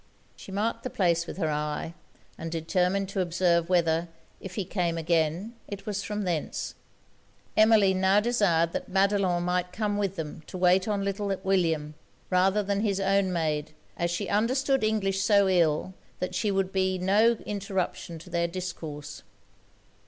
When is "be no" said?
16.73-17.33